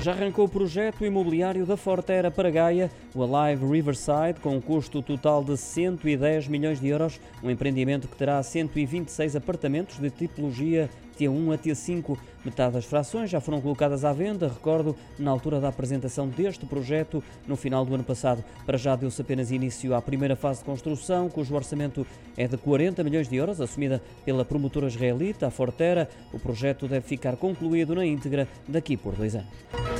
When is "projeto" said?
0.48-1.04, 16.66-17.22, 26.38-26.86